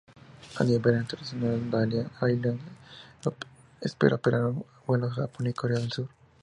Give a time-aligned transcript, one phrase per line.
[0.59, 2.63] A nivel internacional, Dalian Airlines
[3.81, 4.51] espera operar
[4.87, 6.09] vuelos a Japón y Corea del Sur.